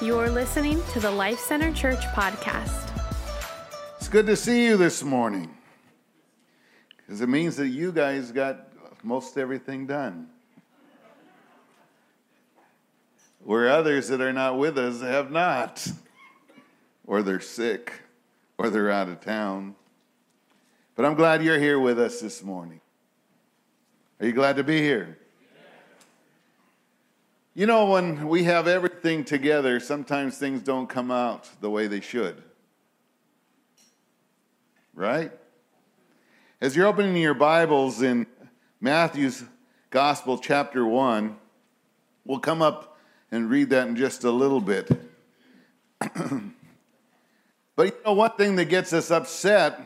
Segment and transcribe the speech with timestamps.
[0.00, 2.96] You're listening to the Life Center Church podcast.
[3.96, 5.52] It's good to see you this morning
[6.96, 8.68] because it means that you guys got
[9.02, 10.28] most everything done.
[13.42, 15.84] Where others that are not with us have not,
[17.04, 17.92] or they're sick,
[18.56, 19.74] or they're out of town.
[20.94, 22.80] But I'm glad you're here with us this morning.
[24.20, 25.18] Are you glad to be here?
[27.58, 32.00] You know, when we have everything together, sometimes things don't come out the way they
[32.00, 32.40] should.
[34.94, 35.32] Right?
[36.60, 38.28] As you're opening your Bibles in
[38.80, 39.42] Matthew's
[39.90, 41.36] Gospel, chapter 1,
[42.24, 42.96] we'll come up
[43.32, 44.88] and read that in just a little bit.
[45.98, 49.80] but you know, one thing that gets us upset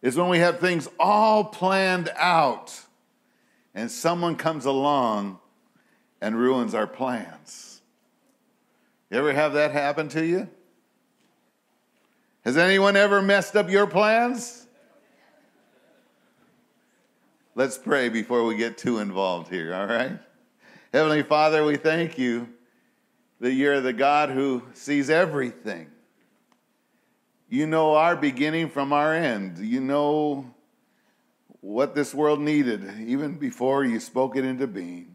[0.00, 2.82] is when we have things all planned out
[3.74, 5.40] and someone comes along
[6.22, 7.82] and ruins our plans.
[9.10, 10.48] You ever have that happen to you?
[12.44, 14.66] Has anyone ever messed up your plans?
[17.56, 20.18] Let's pray before we get too involved here, all right?
[20.92, 22.48] Heavenly Father, we thank you
[23.40, 25.90] that you're the God who sees everything.
[27.48, 29.58] You know our beginning from our end.
[29.58, 30.54] You know
[31.60, 35.11] what this world needed even before you spoke it into being.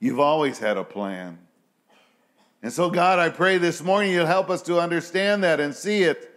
[0.00, 1.38] You've always had a plan.
[2.62, 6.02] And so, God, I pray this morning you'll help us to understand that and see
[6.02, 6.30] it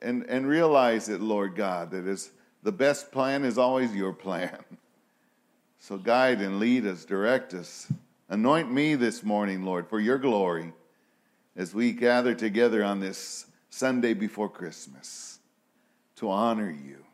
[0.00, 2.30] and, and realize it, Lord God, that is
[2.62, 4.58] the best plan is always your plan.
[5.80, 7.90] So, guide and lead us, direct us.
[8.28, 10.72] Anoint me this morning, Lord, for your glory
[11.56, 15.38] as we gather together on this Sunday before Christmas
[16.16, 17.04] to honor you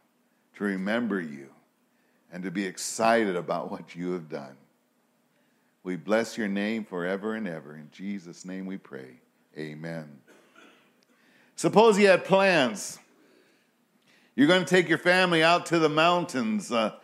[0.57, 1.49] to remember you,
[2.33, 4.57] and to be excited about what you have done.
[5.85, 7.77] We bless your name forever and ever.
[7.77, 9.21] In Jesus' name we pray.
[9.57, 10.19] Amen.
[11.57, 12.99] Suppose you had plans.
[14.35, 16.95] You're going to take your family out to the mountains uh,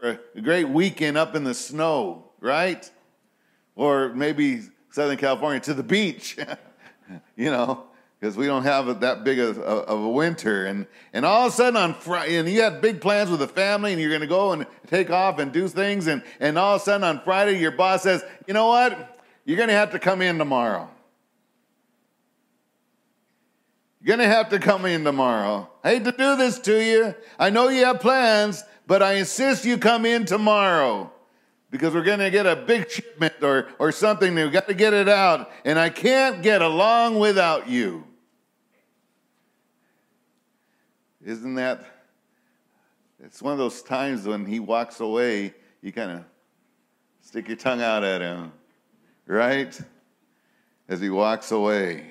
[0.00, 2.90] for a great weekend up in the snow, right?
[3.76, 6.36] Or maybe Southern California to the beach,
[7.36, 7.86] you know
[8.24, 10.64] because we don't have that big of, of, a winter.
[10.64, 13.46] And, and all of a sudden on Friday, and you had big plans with the
[13.46, 16.06] family and you're going to go and take off and do things.
[16.06, 19.20] And, and all of a sudden on Friday, your boss says, you know what?
[19.44, 20.88] You're going to have to come in tomorrow.
[24.00, 25.68] You're going to have to come in tomorrow.
[25.84, 27.14] I hate to do this to you.
[27.38, 31.12] I know you have plans, but I insist you come in tomorrow
[31.70, 34.34] because we're going to get a big shipment or, or something.
[34.34, 38.04] We've got to get it out, and I can't get along without you.
[41.24, 41.84] Isn't that?
[43.22, 46.24] It's one of those times when he walks away, you kind of
[47.22, 48.52] stick your tongue out at him,
[49.26, 49.78] right?
[50.88, 52.04] As he walks away.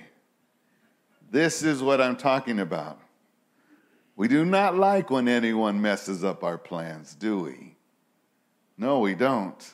[1.29, 2.99] This is what I'm talking about.
[4.15, 7.75] We do not like when anyone messes up our plans, do we?
[8.77, 9.73] No, we don't.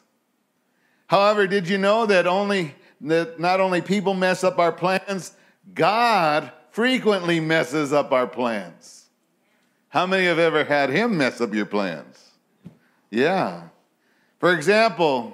[1.07, 5.33] However, did you know that only that not only people mess up our plans,
[5.73, 8.98] God frequently messes up our plans.
[9.89, 12.29] How many have ever had him mess up your plans?
[13.09, 13.63] Yeah.
[14.39, 15.33] For example,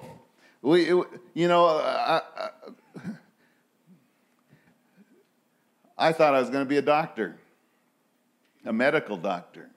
[0.61, 2.49] we, you know, uh, I, I,
[5.97, 7.37] I thought I was going to be a doctor,
[8.65, 9.69] a medical doctor.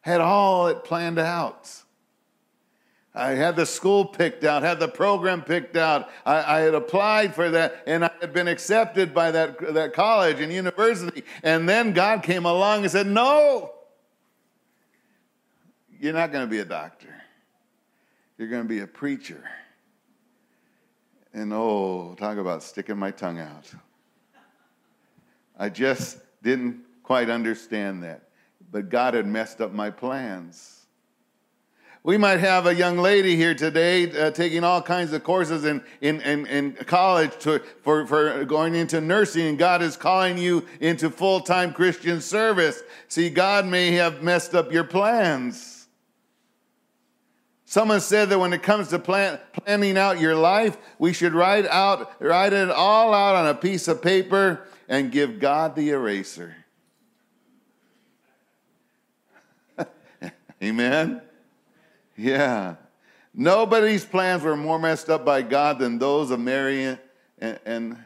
[0.00, 1.70] Had all it planned out.
[3.14, 6.10] I had the school picked out, had the program picked out.
[6.24, 10.40] I, I, had applied for that, and I had been accepted by that, that college
[10.40, 11.24] and university.
[11.42, 13.72] And then God came along and said, No,
[15.98, 17.12] you're not going to be a doctor.
[18.38, 19.42] You're going to be a preacher.
[21.34, 23.70] And oh, talk about sticking my tongue out.
[25.58, 28.28] I just didn't quite understand that.
[28.72, 30.79] But God had messed up my plans.
[32.02, 35.82] We might have a young lady here today uh, taking all kinds of courses in,
[36.00, 40.66] in, in, in college to, for, for going into nursing, and God is calling you
[40.80, 42.82] into full time Christian service.
[43.08, 45.88] See, God may have messed up your plans.
[47.66, 51.66] Someone said that when it comes to plan, planning out your life, we should write,
[51.66, 56.56] out, write it all out on a piece of paper and give God the eraser.
[60.62, 61.20] Amen?
[62.20, 62.74] Yeah.
[63.32, 66.98] Nobody's plans were more messed up by God than those of Mary
[67.38, 67.96] and, and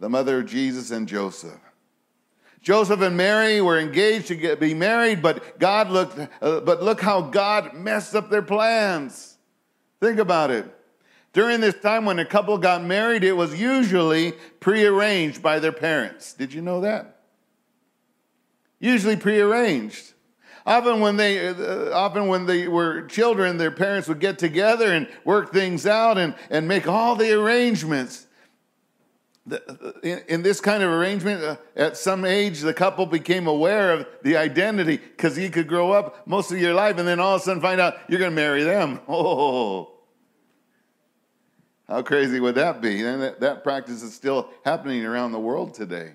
[0.00, 1.60] the mother of Jesus and Joseph.
[2.62, 7.00] Joseph and Mary were engaged to get, be married, but God looked, uh, but look
[7.00, 9.36] how God messed up their plans.
[10.00, 10.66] Think about it.
[11.32, 16.32] During this time when a couple got married, it was usually prearranged by their parents.
[16.32, 17.20] Did you know that?
[18.80, 20.13] Usually prearranged.
[20.66, 25.08] Often when they, uh, often when they were children, their parents would get together and
[25.24, 28.26] work things out and, and make all the arrangements.
[29.46, 33.92] The, in, in, this kind of arrangement, uh, at some age, the couple became aware
[33.92, 37.34] of the identity because you could grow up most of your life and then all
[37.34, 39.00] of a sudden find out you're going to marry them.
[39.08, 39.90] Oh,
[41.86, 43.04] how crazy would that be?
[43.04, 46.14] And that, that practice is still happening around the world today.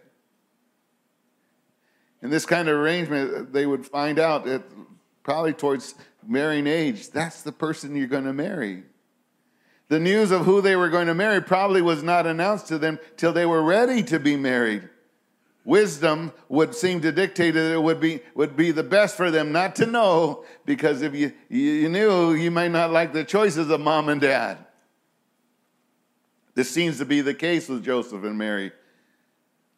[2.22, 4.64] In this kind of arrangement, they would find out that
[5.24, 5.96] probably towards
[6.26, 8.84] marrying age, that's the person you're going to marry.
[9.88, 13.00] The news of who they were going to marry probably was not announced to them
[13.18, 14.88] till they were ready to be married.
[15.66, 19.52] Wisdom would seem to dictate that it would be, would be the best for them
[19.52, 23.80] not to know, because if you, you knew, you might not like the choices of
[23.80, 24.58] mom and dad.
[26.54, 28.72] This seems to be the case with Joseph and Mary.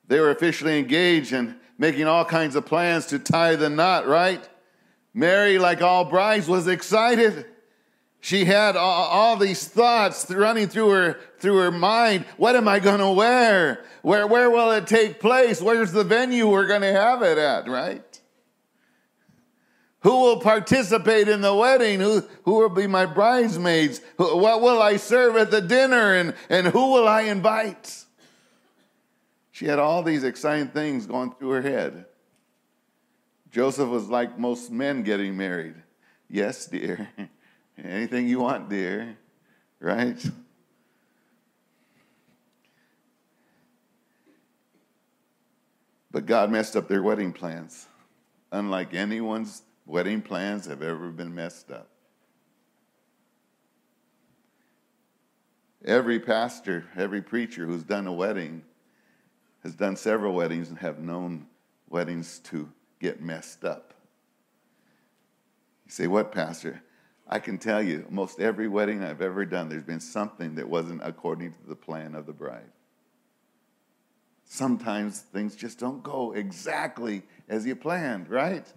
[0.07, 4.47] They were officially engaged and making all kinds of plans to tie the knot, right?
[5.15, 7.43] Mary, like all brides, was excited.
[8.19, 12.25] She had all, all these thoughts running through her through her mind.
[12.37, 13.83] What am I going to wear?
[14.03, 15.59] Where where will it take place?
[15.59, 17.67] Where's the venue we're going to have it at?
[17.67, 18.21] Right?
[20.01, 21.99] Who will participate in the wedding?
[21.99, 24.01] Who, who will be my bridesmaids?
[24.17, 26.13] What will I serve at the dinner?
[26.13, 28.05] And, and who will I invite?
[29.61, 32.05] She had all these exciting things going through her head.
[33.51, 35.75] Joseph was like most men getting married.
[36.27, 37.07] Yes, dear.
[37.77, 39.15] Anything you want, dear.
[39.79, 40.17] Right?
[46.09, 47.87] But God messed up their wedding plans,
[48.51, 51.87] unlike anyone's wedding plans have ever been messed up.
[55.85, 58.63] Every pastor, every preacher who's done a wedding
[59.63, 61.47] has done several weddings and have known
[61.89, 62.69] weddings to
[62.99, 63.93] get messed up.
[65.85, 66.81] You say, What, Pastor?
[67.27, 71.01] I can tell you, most every wedding I've ever done, there's been something that wasn't
[71.03, 72.69] according to the plan of the bride.
[74.43, 78.67] Sometimes things just don't go exactly as you planned, right?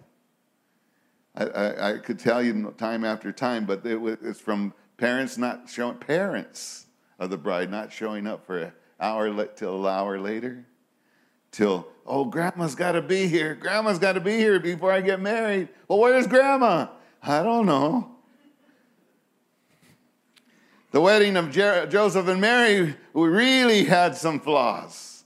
[1.35, 5.37] I, I, I could tell you time after time, but it was, it's from parents
[5.37, 6.85] not showing parents
[7.19, 8.71] of the bride not showing up for an
[9.01, 10.65] hour till an hour later,
[11.55, 15.21] till oh grandma's got to be here, grandma's got to be here before I get
[15.21, 15.69] married.
[15.87, 16.87] Well, where's grandma?
[17.23, 18.11] I don't know.
[20.91, 25.23] The wedding of Jer- Joseph and Mary really had some flaws.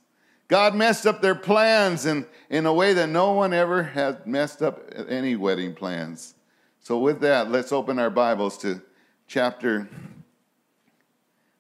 [0.47, 4.63] God messed up their plans in, in a way that no one ever has messed
[4.63, 6.33] up any wedding plans.
[6.79, 8.81] So, with that, let's open our Bibles to
[9.27, 9.87] chapter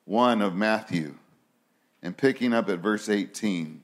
[0.05, 1.13] 1 of Matthew
[2.01, 3.83] and picking up at verse 18.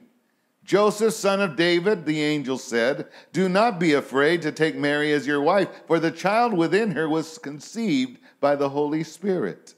[0.63, 5.25] Joseph, son of David, the angel said, Do not be afraid to take Mary as
[5.25, 9.73] your wife, for the child within her was conceived by the Holy Spirit.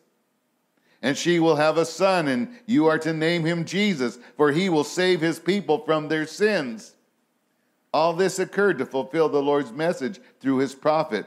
[1.02, 4.70] And she will have a son, and you are to name him Jesus, for he
[4.70, 6.96] will save his people from their sins.
[7.94, 11.26] All this occurred to fulfill the Lord's message through his prophet.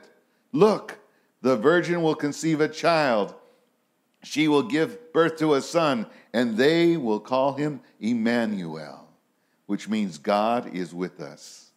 [0.53, 0.99] Look,
[1.43, 3.35] the virgin will conceive a child.
[4.23, 9.06] She will give birth to a son, and they will call him Emmanuel
[9.67, 11.71] which means God is with us.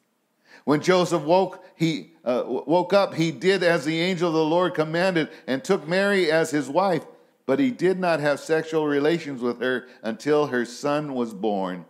[0.65, 4.75] When Joseph woke, he uh, woke up, he did as the angel of the Lord
[4.75, 7.05] commanded and took Mary as his wife,
[7.45, 11.85] but he did not have sexual relations with her until her son was born,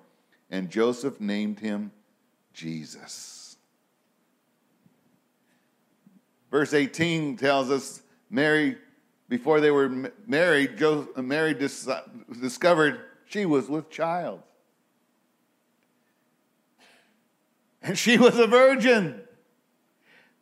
[0.50, 1.92] and Joseph named him
[2.54, 3.58] Jesus.
[6.52, 8.78] Verse 18 tells us Mary,
[9.28, 10.80] before they were married,
[11.18, 14.42] Mary discovered she was with child.
[17.82, 19.22] And she was a virgin.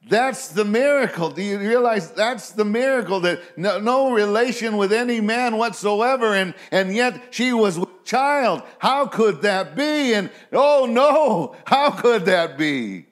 [0.09, 1.29] That's the miracle.
[1.29, 6.53] Do you realize that's the miracle that no, no, relation with any man whatsoever, and,
[6.71, 8.63] and yet she was with child.
[8.79, 10.13] How could that be?
[10.13, 13.05] And oh no, how could that be?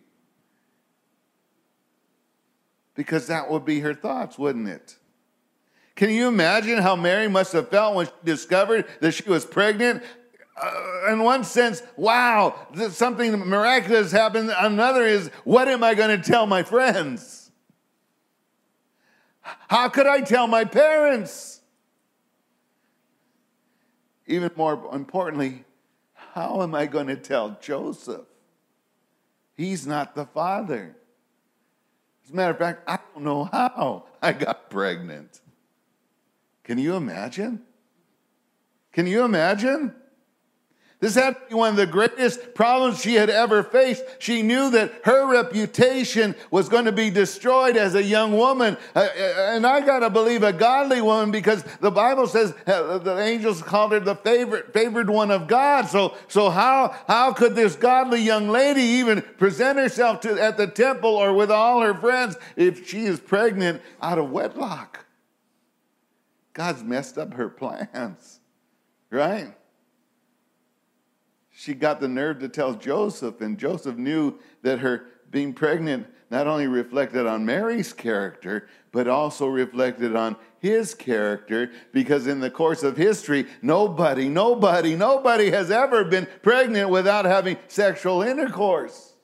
[2.95, 4.95] Because that would be her thoughts, wouldn't it?
[5.95, 10.01] Can you imagine how Mary must have felt when she discovered that she was pregnant?
[10.57, 12.55] Uh, in one sense, wow,
[12.89, 14.53] something miraculous happened.
[14.57, 17.51] Another is, what am I going to tell my friends?
[19.41, 21.61] How could I tell my parents?
[24.27, 25.65] Even more importantly,
[26.13, 28.25] how am I going to tell Joseph?
[29.55, 30.95] He's not the father.
[32.23, 35.41] As a matter of fact, I don't know how I got pregnant.
[36.63, 37.61] Can you imagine?
[38.91, 39.93] Can you imagine?
[41.01, 44.03] This had to be one of the greatest problems she had ever faced.
[44.17, 48.77] She knew that her reputation was going to be destroyed as a young woman.
[48.95, 52.97] Uh, uh, and I got to believe a godly woman because the Bible says uh,
[52.99, 55.87] the angels called her the favorite, favored one of God.
[55.87, 60.67] So, so how, how could this godly young lady even present herself to, at the
[60.67, 65.05] temple or with all her friends if she is pregnant out of wedlock?
[66.53, 68.39] God's messed up her plans,
[69.09, 69.53] right?
[71.65, 76.45] She got the nerve to tell Joseph, and Joseph knew that her being pregnant not
[76.45, 82.83] only reflected on Mary's character, but also reflected on his character because in the course
[82.83, 89.15] of history, nobody, nobody, nobody has ever been pregnant without having sexual intercourse.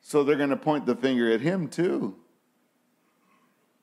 [0.00, 2.16] So they're going to point the finger at him too.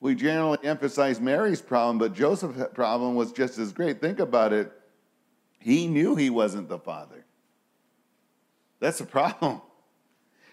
[0.00, 4.00] We generally emphasize Mary's problem, but Joseph's problem was just as great.
[4.00, 4.72] Think about it.
[5.60, 7.24] He knew he wasn't the father.
[8.80, 9.60] That's a problem.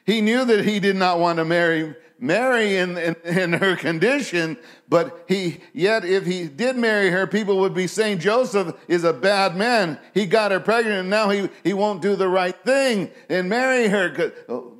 [0.05, 4.57] He knew that he did not want to marry Mary in, in, in, her condition,
[4.89, 9.13] but he yet if he did marry her, people would be saying Joseph is a
[9.13, 9.99] bad man.
[10.13, 13.87] He got her pregnant and now he, he won't do the right thing and marry
[13.87, 14.33] her.
[14.49, 14.77] Oh,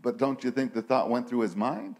[0.00, 1.96] but don't you think the thought went through his mind?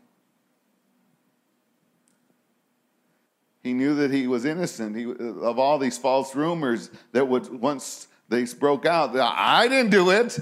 [3.68, 8.08] He knew that he was innocent he, of all these false rumors that would once
[8.30, 9.14] they broke out.
[9.14, 10.40] I didn't do it,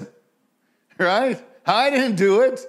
[0.98, 1.44] right?
[1.66, 2.64] I didn't do it.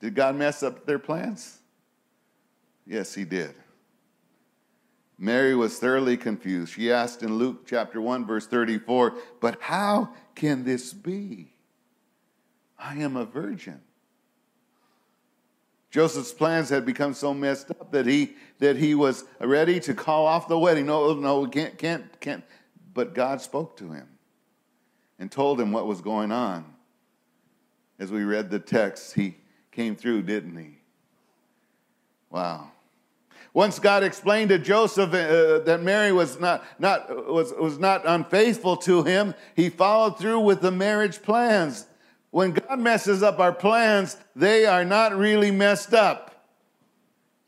[0.00, 1.58] Did God mess up their plans?
[2.86, 3.54] Yes, he did.
[5.18, 6.72] Mary was thoroughly confused.
[6.72, 11.52] She asked in Luke chapter 1, verse 34, But how can this be?
[12.78, 13.82] I am a virgin.
[15.92, 20.26] Joseph's plans had become so messed up that he that he was ready to call
[20.26, 20.86] off the wedding.
[20.86, 22.42] No, no, can't, can't, can't.
[22.94, 24.08] But God spoke to him
[25.18, 26.64] and told him what was going on.
[27.98, 29.36] As we read the text, he
[29.70, 30.78] came through, didn't he?
[32.30, 32.70] Wow.
[33.52, 38.78] Once God explained to Joseph uh, that Mary was not, not, was, was not unfaithful
[38.78, 41.86] to him, he followed through with the marriage plans.
[42.32, 46.48] When God messes up our plans, they are not really messed up.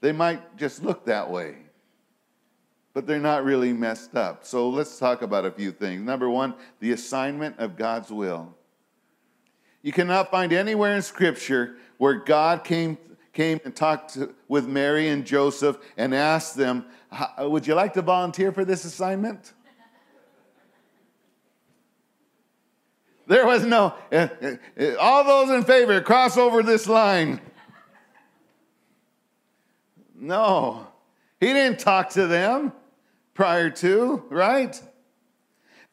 [0.03, 1.57] They might just look that way,
[2.93, 4.45] but they're not really messed up.
[4.45, 6.03] So let's talk about a few things.
[6.03, 8.55] Number one, the assignment of God's will.
[9.81, 12.99] You cannot find anywhere in Scripture where God came,
[13.33, 16.85] came and talked to, with Mary and Joseph and asked them,
[17.39, 19.55] Would you like to volunteer for this assignment?
[23.27, 27.41] There was no, uh, uh, all those in favor, cross over this line.
[30.15, 30.87] No,
[31.41, 32.73] he didn't talk to them
[33.35, 34.81] prior to, right?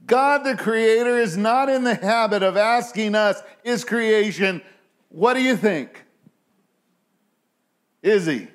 [0.05, 4.61] God the Creator is not in the habit of asking us, His creation,
[5.09, 6.05] what do you think?
[8.01, 8.47] Is He?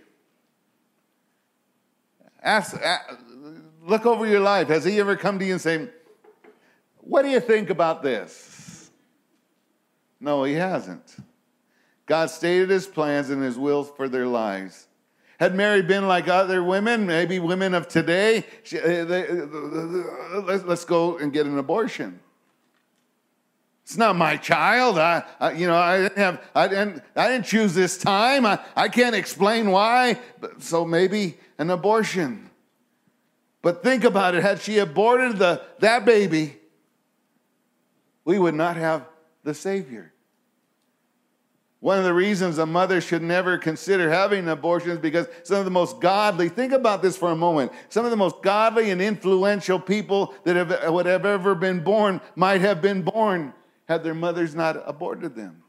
[2.42, 2.78] Ask,
[3.82, 4.68] look over your life.
[4.68, 5.88] Has He ever come to you and say,
[6.98, 8.55] What do you think about this?
[10.20, 11.16] No, he hasn't.
[12.06, 14.86] God stated his plans and his will for their lives.
[15.38, 20.64] Had Mary been like other women, maybe women of today, she, uh, they, uh, let's,
[20.64, 22.20] let's go and get an abortion.
[23.82, 24.98] It's not my child.
[24.98, 28.46] I, I, you know, I didn't have, I didn't, I didn't choose this time.
[28.46, 30.18] I, I can't explain why.
[30.40, 32.50] But, so maybe an abortion.
[33.62, 34.42] But think about it.
[34.42, 36.56] Had she aborted the, that baby,
[38.24, 39.06] we would not have
[39.46, 40.12] the Savior.
[41.78, 45.58] One of the reasons a mother should never consider having an abortion is because some
[45.58, 48.90] of the most godly, think about this for a moment, some of the most godly
[48.90, 53.54] and influential people that have, would have ever been born might have been born
[53.86, 55.62] had their mothers not aborted them.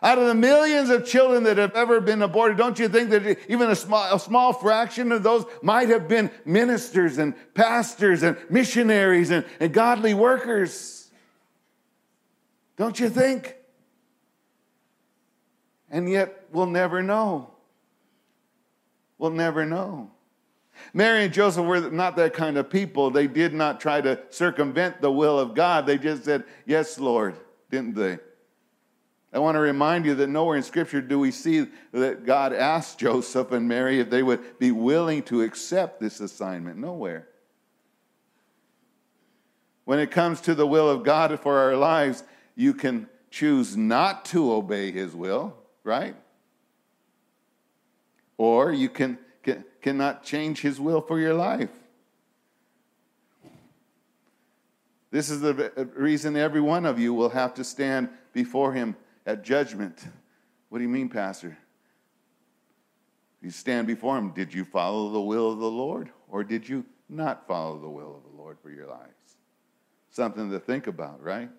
[0.00, 3.38] Out of the millions of children that have ever been aborted, don't you think that
[3.50, 8.36] even a small, a small fraction of those might have been ministers and pastors and
[8.50, 10.93] missionaries and, and godly workers?
[12.76, 13.56] Don't you think?
[15.90, 17.50] And yet, we'll never know.
[19.18, 20.10] We'll never know.
[20.92, 23.10] Mary and Joseph were not that kind of people.
[23.10, 25.86] They did not try to circumvent the will of God.
[25.86, 27.36] They just said, Yes, Lord,
[27.70, 28.18] didn't they?
[29.32, 33.00] I want to remind you that nowhere in Scripture do we see that God asked
[33.00, 36.78] Joseph and Mary if they would be willing to accept this assignment.
[36.78, 37.28] Nowhere.
[39.84, 42.22] When it comes to the will of God for our lives,
[42.54, 46.16] you can choose not to obey His will, right?
[48.36, 51.70] Or you can, can cannot change His will for your life.
[55.10, 58.96] This is the uh, reason every one of you will have to stand before Him
[59.26, 60.04] at judgment.
[60.68, 61.56] What do you mean, Pastor?
[63.44, 64.30] You stand before him.
[64.30, 68.16] Did you follow the will of the Lord or did you not follow the will
[68.16, 69.36] of the Lord for your lives?
[70.10, 71.50] Something to think about, right?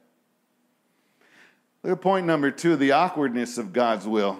[1.85, 4.39] Look at point number two the awkwardness of God's will.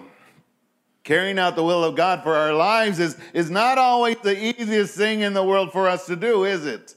[1.04, 4.96] Carrying out the will of God for our lives is, is not always the easiest
[4.96, 6.96] thing in the world for us to do, is it?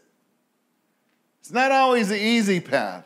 [1.41, 3.05] It's not always the easy path.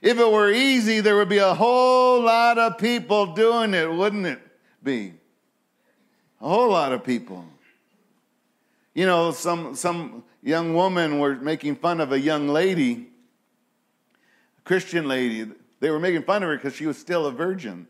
[0.00, 4.24] If it were easy, there would be a whole lot of people doing it, wouldn't
[4.24, 4.38] it
[4.80, 5.14] be?
[6.40, 7.44] A whole lot of people.
[8.94, 13.08] You know, some, some young woman were making fun of a young lady,
[14.58, 15.50] a Christian lady.
[15.80, 17.86] They were making fun of her because she was still a virgin.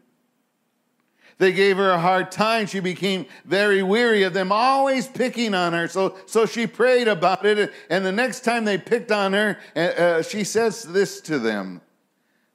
[1.39, 2.67] They gave her a hard time.
[2.67, 5.89] She became very weary of them always picking on her.
[5.89, 7.73] So, so she prayed about it.
[7.91, 11.81] And the next time they picked on her, uh, uh she says this to them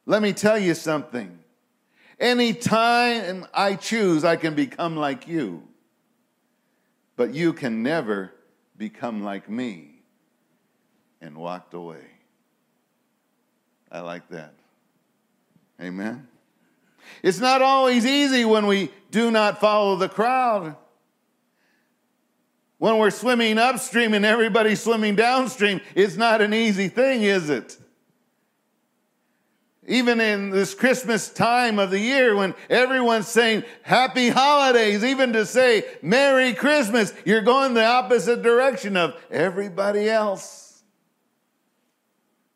[0.09, 1.37] let me tell you something.
[2.19, 5.61] Anytime I choose, I can become like you.
[7.15, 8.33] But you can never
[8.75, 10.01] become like me.
[11.21, 12.07] And walked away.
[13.91, 14.55] I like that.
[15.81, 16.27] Amen.
[17.23, 20.75] It's not always easy when we do not follow the crowd.
[22.77, 27.77] When we're swimming upstream and everybody's swimming downstream, it's not an easy thing, is it?
[29.85, 35.45] Even in this Christmas time of the year when everyone's saying happy holidays, even to
[35.45, 40.68] say Merry Christmas, you're going the opposite direction of everybody else.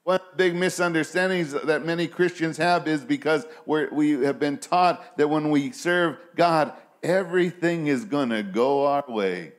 [0.03, 5.49] One big misunderstandings that many Christians have is because we have been taught that when
[5.49, 9.53] we serve God, everything is going to go our way.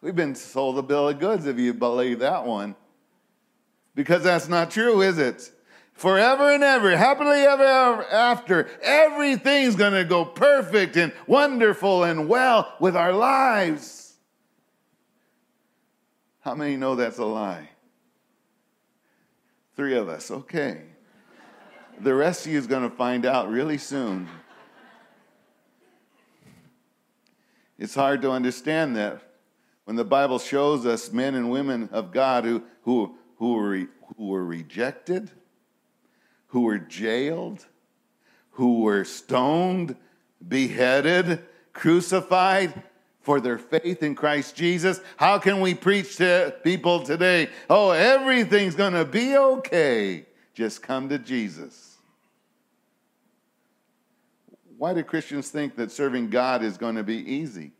[0.00, 2.74] We've been sold a bill of goods if you believe that one.
[3.94, 5.50] Because that's not true, is it?
[5.94, 12.74] Forever and ever, happily ever after, everything's going to go perfect and wonderful and well
[12.80, 14.03] with our lives.
[16.44, 17.70] How many know that's a lie?
[19.76, 20.82] Three of us, okay.
[22.00, 24.28] The rest of you is going to find out really soon.
[27.78, 29.22] It's hard to understand that
[29.84, 33.76] when the Bible shows us men and women of God who, who who were,
[34.16, 35.30] who were rejected,
[36.48, 37.66] who were jailed,
[38.50, 39.96] who were stoned,
[40.46, 42.82] beheaded, crucified
[43.24, 45.00] for their faith in Christ Jesus.
[45.16, 47.48] How can we preach to people today?
[47.68, 50.26] Oh, everything's going to be okay.
[50.52, 51.96] Just come to Jesus.
[54.76, 57.72] Why do Christians think that serving God is going to be easy?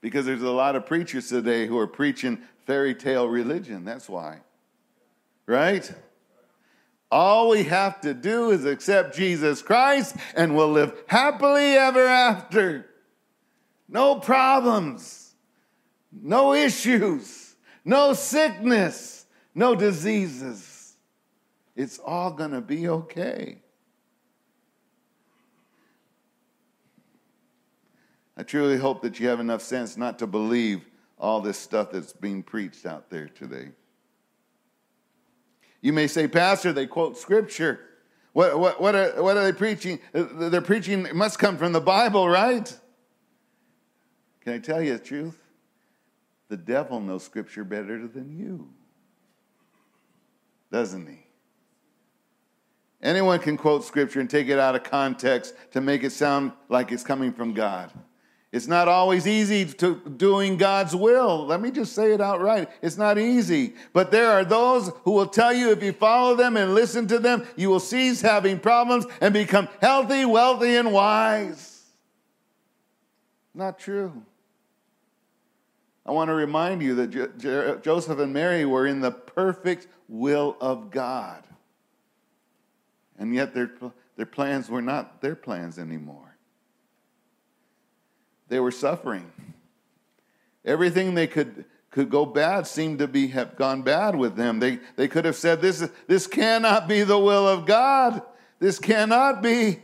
[0.00, 3.84] Because there's a lot of preachers today who are preaching fairy tale religion.
[3.84, 4.40] That's why.
[5.46, 5.90] Right?
[7.10, 12.86] All we have to do is accept Jesus Christ and we'll live happily ever after.
[13.88, 15.34] No problems,
[16.12, 20.94] no issues, no sickness, no diseases.
[21.74, 23.58] It's all going to be okay.
[28.36, 30.84] I truly hope that you have enough sense not to believe
[31.18, 33.70] all this stuff that's being preached out there today.
[35.80, 37.80] You may say, Pastor, they quote scripture.
[38.32, 39.98] What, what, what, are, what are they preaching?
[40.12, 42.76] They're preaching, it must come from the Bible, right?
[44.42, 45.38] Can I tell you the truth?
[46.48, 48.68] The devil knows scripture better than you,
[50.72, 51.26] doesn't he?
[53.02, 56.92] Anyone can quote scripture and take it out of context to make it sound like
[56.92, 57.90] it's coming from God.
[58.52, 61.46] It's not always easy to doing God's will.
[61.46, 62.68] Let me just say it outright.
[62.82, 63.74] It's not easy.
[63.92, 67.20] But there are those who will tell you if you follow them and listen to
[67.20, 71.84] them, you will cease having problems and become healthy, wealthy, and wise.
[73.54, 74.20] Not true.
[76.04, 80.90] I want to remind you that Joseph and Mary were in the perfect will of
[80.90, 81.44] God.
[83.16, 83.70] And yet their,
[84.16, 86.29] their plans were not their plans anymore.
[88.50, 89.30] They were suffering.
[90.64, 94.58] Everything they could, could go bad seemed to be, have gone bad with them.
[94.58, 98.20] They, they could have said, this, this cannot be the will of God.
[98.58, 99.78] This cannot be.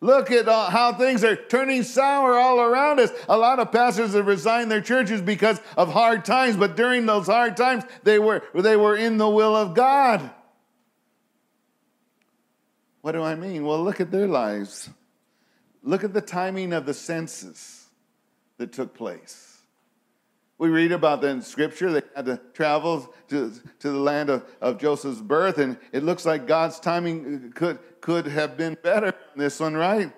[0.00, 3.10] Look at how things are turning sour all around us.
[3.28, 7.26] A lot of pastors have resigned their churches because of hard times, but during those
[7.26, 10.30] hard times, they were, they were in the will of God.
[13.02, 13.66] What do I mean?
[13.66, 14.88] Well, look at their lives.
[15.82, 17.79] Look at the timing of the census
[18.60, 19.62] that took place.
[20.58, 21.90] We read about that in Scripture.
[21.90, 26.26] They had to travel to, to the land of, of Joseph's birth, and it looks
[26.26, 30.12] like God's timing could, could have been better this one, right?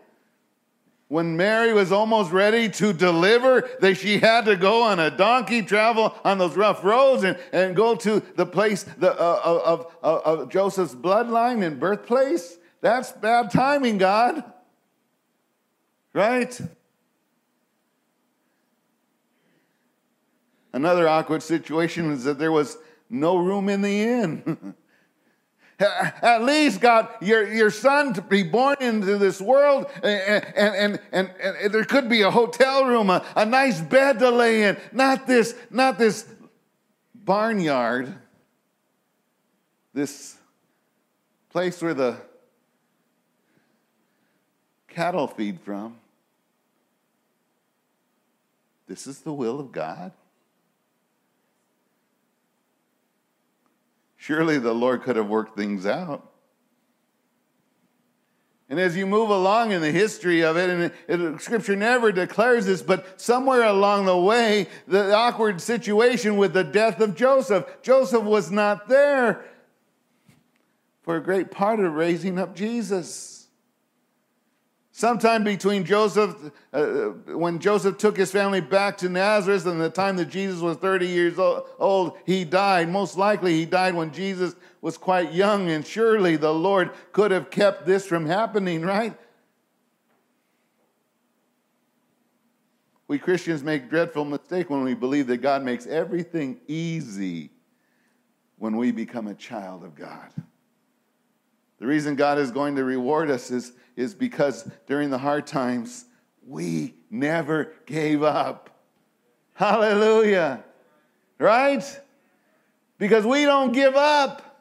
[1.06, 5.62] When Mary was almost ready to deliver, they, she had to go on a donkey,
[5.62, 10.22] travel on those rough roads, and, and go to the place the, uh, of, of,
[10.22, 12.58] of Joseph's bloodline and birthplace.
[12.80, 14.42] That's bad timing, God.
[16.12, 16.60] Right?
[20.72, 22.78] Another awkward situation is that there was
[23.10, 24.74] no room in the inn.
[25.78, 31.00] At least, God, your, your son to be born into this world, and, and, and,
[31.12, 34.76] and, and there could be a hotel room, a, a nice bed to lay in,
[34.92, 36.26] not this, not this
[37.14, 38.14] barnyard,
[39.92, 40.36] this
[41.50, 42.16] place where the
[44.88, 45.96] cattle feed from.
[48.86, 50.12] This is the will of God.
[54.22, 56.30] Surely the Lord could have worked things out.
[58.68, 60.70] And as you move along in the history of it,
[61.08, 66.52] and it, Scripture never declares this, but somewhere along the way, the awkward situation with
[66.52, 69.44] the death of Joseph, Joseph was not there
[71.00, 73.41] for a great part of raising up Jesus.
[74.94, 76.82] Sometime between Joseph, uh,
[77.34, 81.06] when Joseph took his family back to Nazareth and the time that Jesus was 30
[81.06, 82.90] years old, he died.
[82.90, 87.50] Most likely, he died when Jesus was quite young, and surely the Lord could have
[87.50, 89.18] kept this from happening, right?
[93.08, 97.50] We Christians make dreadful mistake when we believe that God makes everything easy
[98.58, 100.28] when we become a child of God.
[101.78, 106.06] The reason God is going to reward us is, is because during the hard times,
[106.46, 108.70] we never gave up.
[109.54, 110.64] Hallelujah.
[111.38, 111.84] Right?
[112.98, 114.52] Because we don't give up.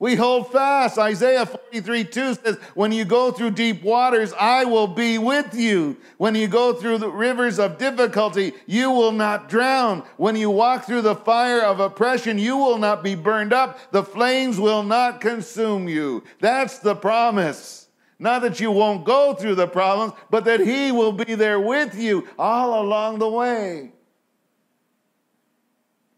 [0.00, 0.96] We hold fast.
[0.96, 5.96] Isaiah 43 2 says, When you go through deep waters, I will be with you.
[6.18, 10.04] When you go through the rivers of difficulty, you will not drown.
[10.16, 13.90] When you walk through the fire of oppression, you will not be burned up.
[13.90, 16.22] The flames will not consume you.
[16.40, 17.87] That's the promise.
[18.18, 21.94] Not that you won't go through the problems, but that He will be there with
[21.94, 23.92] you all along the way.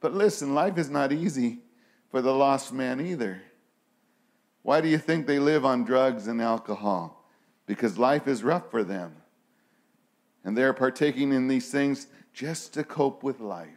[0.01, 1.59] But listen, life is not easy
[2.11, 3.43] for the lost man either.
[4.63, 7.25] Why do you think they live on drugs and alcohol?
[7.67, 9.15] Because life is rough for them.
[10.43, 13.69] And they're partaking in these things just to cope with life.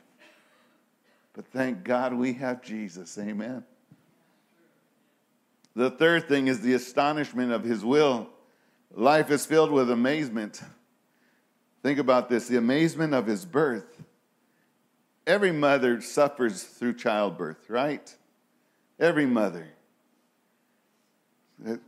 [1.33, 3.17] But thank God we have Jesus.
[3.17, 3.65] Amen.
[5.75, 8.29] The third thing is the astonishment of his will.
[8.91, 10.61] Life is filled with amazement.
[11.81, 14.01] Think about this the amazement of his birth.
[15.25, 18.13] Every mother suffers through childbirth, right?
[18.99, 19.67] Every mother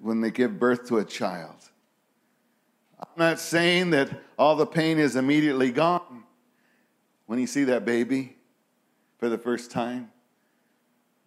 [0.01, 1.55] when they give birth to a child.
[2.99, 6.23] I'm not saying that all the pain is immediately gone
[7.25, 8.37] when you see that baby
[9.17, 10.11] for the first time.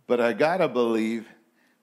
[0.07, 1.29] But I gotta believe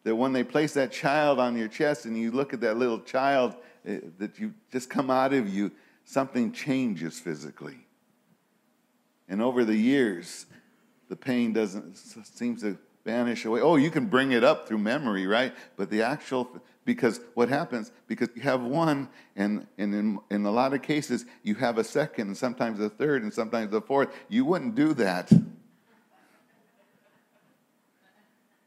[0.06, 3.00] that when they place that child on your chest and you look at that little
[3.00, 5.72] child eh, that you just come out of you,
[6.06, 7.88] something changes physically.
[9.28, 10.46] And over the years,
[11.10, 13.62] the pain doesn't seems to vanish away.
[13.62, 15.54] Oh, you can bring it up through memory, right?
[15.76, 20.52] But the actual, because what happens, because you have one, and, and in, in a
[20.52, 24.10] lot of cases, you have a second, and sometimes a third, and sometimes a fourth.
[24.30, 25.32] You wouldn't do that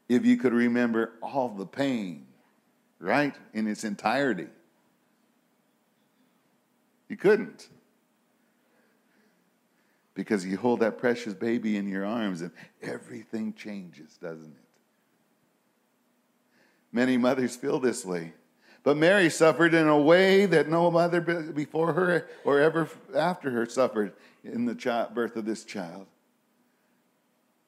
[0.09, 2.25] if you could remember all the pain,
[2.99, 3.35] right?
[3.53, 4.47] In its entirety.
[7.07, 7.69] You couldn't
[10.15, 14.65] because you hold that precious baby in your arms and everything changes, doesn't it?
[16.91, 18.33] Many mothers feel this way.
[18.83, 23.65] But Mary suffered in a way that no mother before her or ever after her
[23.65, 26.07] suffered in the birth of this child.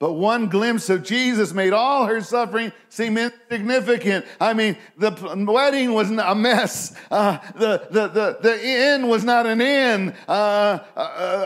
[0.01, 4.25] But one glimpse of Jesus made all her suffering seem insignificant.
[4.39, 5.11] I mean, the
[5.47, 6.95] wedding was a mess.
[7.11, 10.15] Uh, the, the, the, the inn was not an inn.
[10.27, 11.01] Uh, a,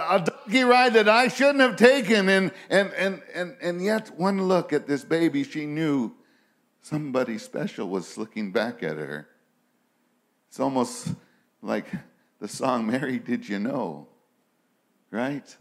[0.10, 2.30] a donkey ride that I shouldn't have taken.
[2.30, 6.13] And, and, and, and, and yet, one look at this baby, she knew
[6.82, 9.28] somebody special was looking back at her.
[10.48, 11.10] It's almost
[11.62, 11.88] like
[12.39, 14.08] the song, Mary, Did You Know?
[15.12, 15.58] Right?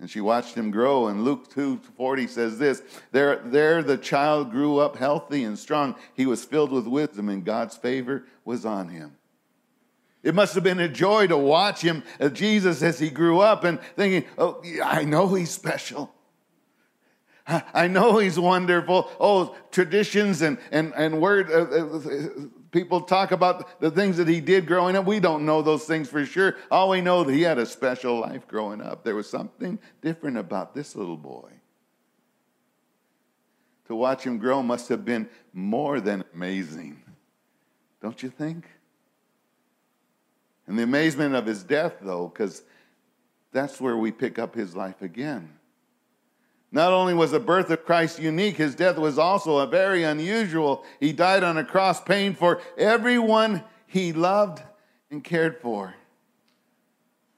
[0.00, 1.08] And she watched him grow.
[1.08, 2.82] And Luke 2:40 says this,
[3.12, 5.94] there, there the child grew up healthy and strong.
[6.14, 9.16] He was filled with wisdom, and God's favor was on him.
[10.22, 13.64] It must have been a joy to watch him, uh, Jesus, as he grew up
[13.64, 16.12] and thinking, oh, I know he's special.
[17.74, 19.10] I know he's wonderful.
[19.18, 24.40] Oh, traditions and, and, and word, uh, uh, people talk about the things that he
[24.40, 25.06] did growing up.
[25.06, 26.56] We don't know those things for sure.
[26.70, 29.04] All we know that he had a special life growing up.
[29.04, 31.50] There was something different about this little boy.
[33.86, 37.02] To watch him grow must have been more than amazing.
[38.00, 38.66] Don't you think?
[40.66, 42.62] And the amazement of his death, though, because
[43.50, 45.50] that's where we pick up his life again.
[46.72, 50.84] Not only was the birth of Christ unique, his death was also a very unusual.
[51.00, 54.62] He died on a cross, paying for everyone he loved
[55.10, 55.94] and cared for.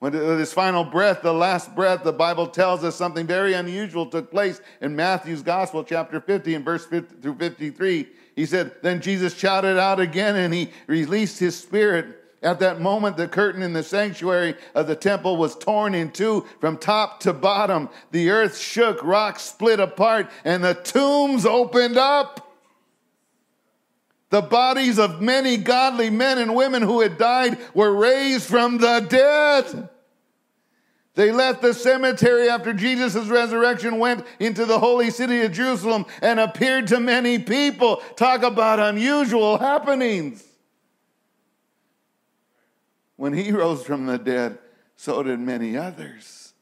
[0.01, 4.31] When his final breath, the last breath, the Bible tells us something very unusual took
[4.31, 8.09] place in Matthew's Gospel, chapter 50, and verse 50 through 53.
[8.35, 12.22] He said, Then Jesus shouted out again and he released his spirit.
[12.43, 16.45] At that moment, the curtain in the sanctuary of the temple was torn in two
[16.61, 17.89] from top to bottom.
[18.11, 22.53] The earth shook, rocks split apart, and the tombs opened up.
[24.31, 29.01] The bodies of many godly men and women who had died were raised from the
[29.01, 29.89] dead.
[31.15, 36.41] They left the cemetery after Jesus' resurrection, went into the holy city of Jerusalem, and
[36.41, 37.97] appeared to many people.
[38.17, 40.43] Talk about unusual happenings.
[43.23, 44.59] When he rose from the dead,
[44.97, 46.55] so did many others.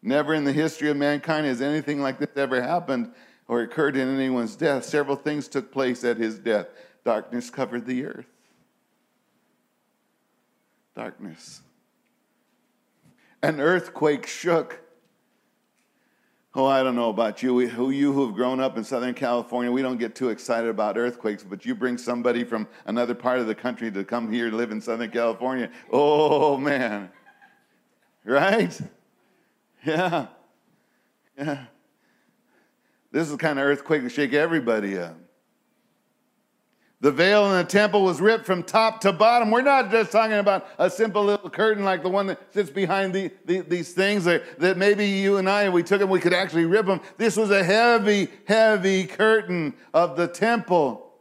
[0.00, 3.10] Never in the history of mankind has anything like this ever happened
[3.48, 4.84] or occurred in anyone's death.
[4.84, 6.68] Several things took place at his death.
[7.04, 8.30] Darkness covered the earth.
[10.94, 11.62] Darkness.
[13.42, 14.80] An earthquake shook
[16.58, 17.54] Oh, I don't know about you.
[17.54, 20.68] We, who you who have grown up in Southern California, we don't get too excited
[20.68, 24.50] about earthquakes, but you bring somebody from another part of the country to come here
[24.50, 25.70] to live in Southern California.
[25.92, 27.10] Oh man.
[28.24, 28.76] Right?
[29.86, 30.26] Yeah.
[31.38, 31.66] Yeah.
[33.12, 35.16] This is the kind of earthquake to shake everybody up.
[37.00, 39.52] The veil in the temple was ripped from top to bottom.
[39.52, 43.14] We're not just talking about a simple little curtain like the one that sits behind
[43.14, 46.18] the, the, these things that, that maybe you and I, if we took them, we
[46.18, 47.00] could actually rip them.
[47.16, 51.12] This was a heavy, heavy curtain of the temple.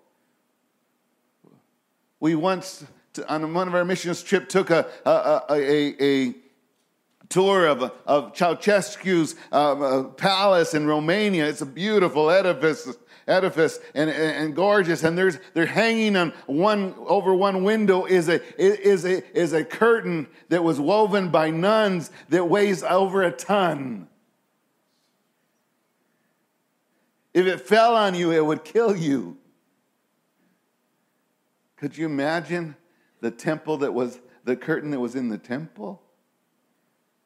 [2.19, 2.83] We once,
[3.29, 6.35] on one of our missions trip, took a, a, a, a
[7.29, 11.47] tour of, of Ceausescu's uh, palace in Romania.
[11.47, 15.03] It's a beautiful edifice edifice and, and, and, gorgeous.
[15.03, 19.63] And there's they're hanging on one over one window is a is a is a
[19.63, 24.07] curtain that was woven by nuns that weighs over a ton.
[27.33, 29.37] If it fell on you, it would kill you.
[31.75, 32.75] Could you imagine
[33.21, 36.01] the temple that was the curtain that was in the temple?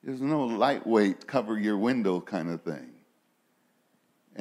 [0.04, 2.90] There's no lightweight cover your window kind of thing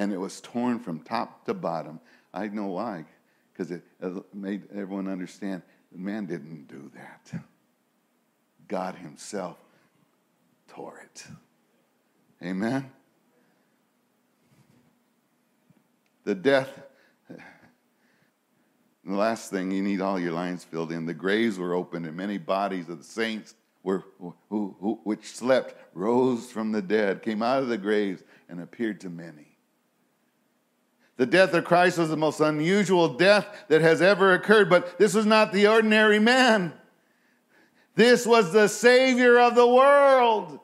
[0.01, 1.99] and it was torn from top to bottom.
[2.33, 3.05] I know why,
[3.53, 3.83] because it
[4.33, 5.61] made everyone understand
[5.95, 7.43] man didn't do that.
[8.67, 9.57] God Himself
[10.67, 11.23] tore it.
[12.41, 12.91] Amen.
[16.23, 16.81] The death,
[17.29, 17.37] the
[19.05, 21.05] last thing, you need all your lines filled in.
[21.05, 24.35] The graves were opened, and many bodies of the saints were, who,
[24.79, 29.09] who, which slept rose from the dead, came out of the graves, and appeared to
[29.11, 29.50] many.
[31.21, 35.13] The death of Christ was the most unusual death that has ever occurred, but this
[35.13, 36.73] was not the ordinary man.
[37.93, 40.59] This was the Savior of the world.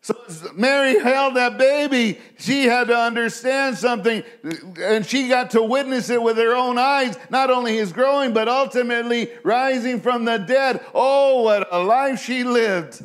[0.00, 0.16] So
[0.54, 2.20] Mary held that baby.
[2.38, 4.22] She had to understand something,
[4.80, 7.18] and she got to witness it with her own eyes.
[7.30, 10.80] Not only his growing, but ultimately rising from the dead.
[10.94, 13.02] Oh, what a life she lived!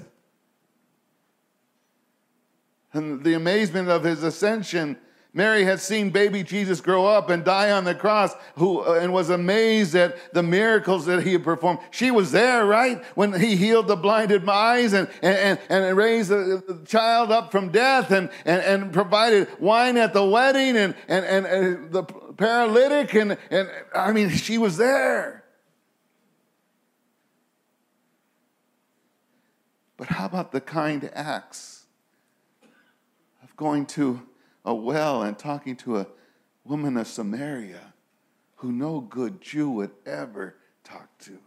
[2.93, 4.95] And the amazement of his ascension
[5.31, 9.13] Mary had seen baby Jesus grow up and die on the cross who, uh, and
[9.13, 11.79] was amazed at the miracles that he had performed.
[11.91, 13.03] She was there, right?
[13.15, 18.09] When he healed the blinded eyes and, and, and raised the child up from death
[18.09, 23.13] and, and, and provided wine at the wedding and, and, and, and the paralytic.
[23.13, 25.43] And, and I mean, she was there.
[29.95, 31.85] But how about the kind acts
[33.43, 34.21] of going to
[34.65, 36.07] a well and talking to a
[36.63, 37.93] woman of Samaria
[38.57, 41.39] who no good Jew would ever talk to.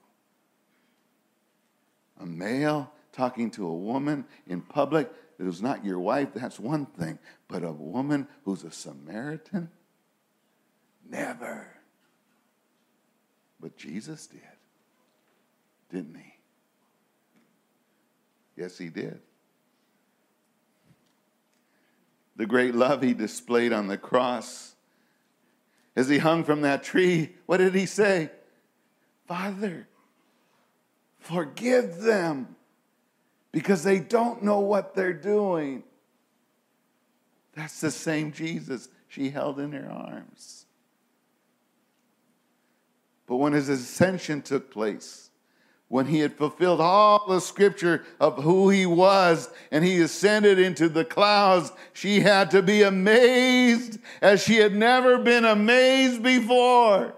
[2.20, 7.18] A male talking to a woman in public is not your wife, that's one thing.
[7.48, 9.70] But a woman who's a Samaritan?
[11.09, 11.66] Never.
[13.61, 14.40] But Jesus did,
[15.90, 16.33] didn't he?
[18.57, 19.20] Yes, he did.
[22.42, 24.74] The great love he displayed on the cross.
[25.94, 28.33] As he hung from that tree, what did he say?
[29.28, 29.87] Father,
[31.20, 32.57] forgive them
[33.52, 35.85] because they don't know what they're doing.
[37.55, 40.66] That's the same Jesus she held in her arms.
[43.28, 45.31] But when his ascension took place,
[45.92, 50.88] when he had fulfilled all the scripture of who he was and he ascended into
[50.88, 57.14] the clouds, she had to be amazed as she had never been amazed before.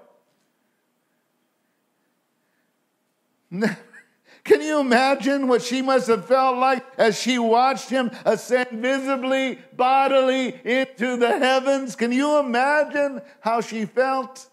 [3.52, 9.60] Can you imagine what she must have felt like as she watched him ascend visibly,
[9.76, 11.94] bodily into the heavens?
[11.94, 14.48] Can you imagine how she felt?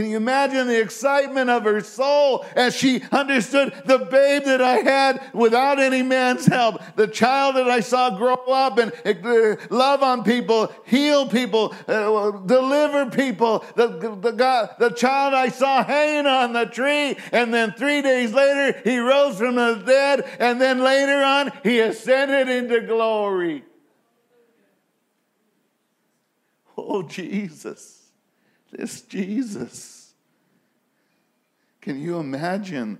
[0.00, 4.76] Can you imagine the excitement of her soul as she understood the babe that I
[4.76, 10.02] had without any man's help, the child that I saw grow up and uh, love
[10.02, 13.88] on people, heal people, uh, deliver people, the,
[14.22, 18.80] the, God, the child I saw hanging on the tree, and then three days later
[18.82, 23.64] he rose from the dead, and then later on he ascended into glory.
[26.78, 27.98] Oh, Jesus.
[28.70, 29.89] This Jesus.
[31.80, 32.98] Can you imagine?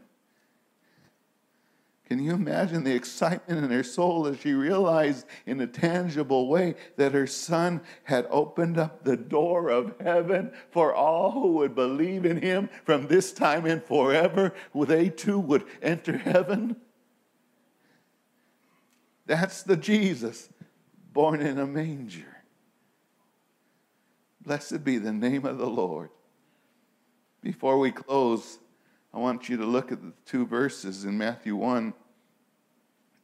[2.06, 6.74] Can you imagine the excitement in her soul as she realized in a tangible way
[6.96, 12.24] that her son had opened up the door of heaven for all who would believe
[12.24, 14.52] in him from this time and forever?
[14.74, 16.76] They too would enter heaven.
[19.26, 20.48] That's the Jesus
[21.12, 22.42] born in a manger.
[24.40, 26.10] Blessed be the name of the Lord.
[27.42, 28.58] Before we close,
[29.12, 31.94] I want you to look at the two verses in Matthew 1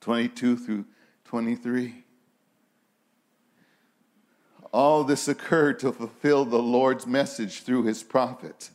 [0.01, 0.85] 22 through
[1.25, 2.05] 23.
[4.73, 8.71] All this occurred to fulfill the Lord's message through his prophet.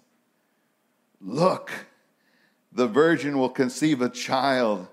[1.22, 1.72] Look,
[2.72, 4.88] the virgin will conceive a child.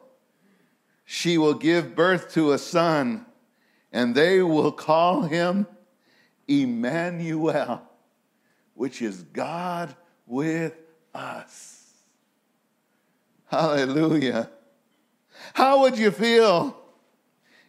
[1.04, 3.24] She will give birth to a son,
[3.92, 5.66] and they will call him
[6.46, 7.82] Emmanuel,
[8.74, 9.94] which is God
[10.26, 10.74] with
[11.14, 11.77] us.
[13.48, 14.50] Hallelujah.
[15.54, 16.76] How would you feel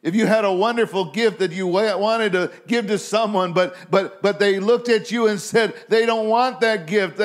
[0.01, 4.21] if you had a wonderful gift that you wanted to give to someone, but but
[4.21, 7.17] but they looked at you and said they don't want that gift,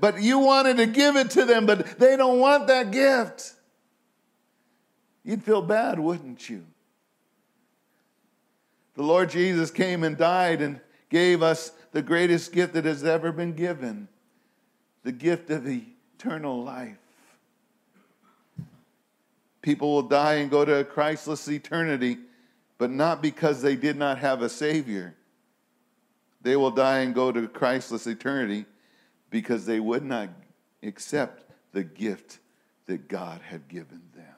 [0.00, 3.54] but you wanted to give it to them, but they don't want that gift?
[5.24, 6.64] You'd feel bad, wouldn't you?
[8.94, 10.80] The Lord Jesus came and died and
[11.10, 14.08] gave us the greatest gift that has ever been given
[15.02, 16.96] the gift of eternal life.
[19.66, 22.18] People will die and go to a Christless eternity,
[22.78, 25.16] but not because they did not have a Savior.
[26.40, 28.64] They will die and go to Christless eternity
[29.28, 30.28] because they would not
[30.84, 32.38] accept the gift
[32.86, 34.36] that God had given them.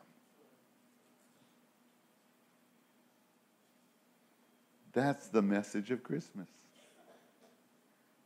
[4.94, 6.48] That's the message of Christmas.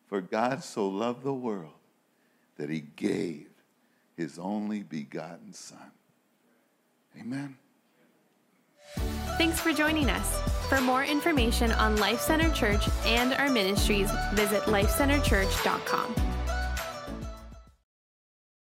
[0.07, 1.73] For God so loved the world
[2.59, 3.49] that he gave
[4.17, 5.91] his only begotten Son.
[7.21, 7.57] Amen.
[9.39, 10.41] Thanks for joining us.
[10.69, 16.32] For more information on Life Center Church and our ministries, visit lifecenterchurch.com.